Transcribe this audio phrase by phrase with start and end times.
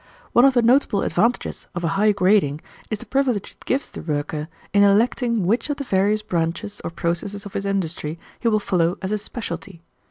[0.33, 4.01] One of the notable advantages of a high grading is the privilege it gives the
[4.01, 8.59] worker in electing which of the various branches or processes of his industry he will
[8.59, 9.83] follow as his specialty.